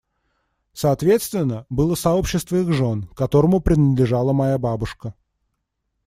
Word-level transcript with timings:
Соответственно, 0.73 1.67
было 1.69 1.93
сообщество 1.93 2.55
их 2.55 2.73
жен, 2.73 3.03
к 3.09 3.15
которому 3.15 3.59
принадлежала 3.59 4.33
моя 4.33 4.57
бабушка. 4.57 5.13